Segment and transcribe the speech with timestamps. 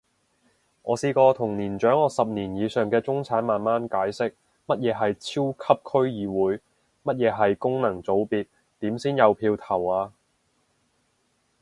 [0.81, 4.33] 我試過同年長我十年以上嘅中產慢慢解釋，
[4.65, 6.59] 乜嘢係超級區議會？
[7.13, 8.47] 乜嘢係功能組別？
[8.79, 10.11] 點先有票投啊？